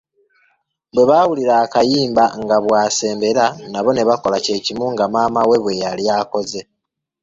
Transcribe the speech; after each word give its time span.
Bwe 0.93 1.03
baawulira 1.09 1.53
akayimba 1.65 2.23
nga 2.41 2.57
bw'asembera, 2.63 3.45
nabo 3.71 3.89
ne 3.93 4.03
bakola 4.09 4.37
kye 4.45 4.57
kimu 4.65 4.85
nga 4.93 5.05
maama 5.13 5.41
we 5.49 5.57
bwe 5.63 5.79
yali 5.81 6.05
akoze. 6.17 6.61